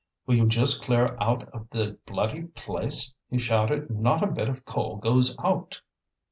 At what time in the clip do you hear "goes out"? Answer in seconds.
4.97-5.79